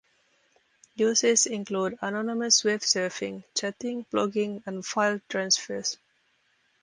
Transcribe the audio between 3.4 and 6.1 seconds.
chatting, blogging and file transfers.